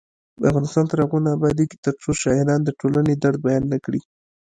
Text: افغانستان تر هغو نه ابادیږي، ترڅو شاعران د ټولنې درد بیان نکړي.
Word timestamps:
افغانستان 0.51 0.85
تر 0.91 0.97
هغو 1.03 1.17
نه 1.25 1.29
ابادیږي، 1.37 1.77
ترڅو 1.85 2.09
شاعران 2.21 2.59
د 2.63 2.69
ټولنې 2.79 3.13
درد 3.23 3.39
بیان 3.45 3.63
نکړي. 3.73 4.01